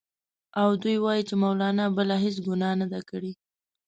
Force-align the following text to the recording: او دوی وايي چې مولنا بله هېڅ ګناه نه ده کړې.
او 0.61 0.69
دوی 0.83 0.97
وايي 1.03 1.23
چې 1.29 1.33
مولنا 1.41 1.85
بله 1.97 2.15
هېڅ 2.23 2.35
ګناه 2.47 2.75
نه 2.81 2.87
ده 2.91 2.99
کړې. 3.09 3.31